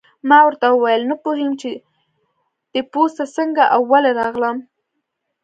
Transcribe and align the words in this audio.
ما 0.29 0.39
ورته 0.45 0.65
وویل: 0.71 1.01
نه 1.09 1.15
پوهېږم 1.23 1.53
چې 1.61 1.69
دې 2.71 2.81
پوځ 2.91 3.11
ته 3.17 3.25
څنګه 3.35 3.63
او 3.73 3.81
ولې 3.91 4.11
راغلم. 4.19 4.57